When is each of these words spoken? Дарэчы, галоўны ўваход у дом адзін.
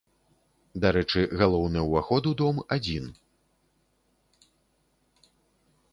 Дарэчы, 0.85 1.21
галоўны 1.41 1.79
ўваход 1.87 2.23
у 2.31 2.33
дом 2.41 2.57
адзін. 2.77 3.05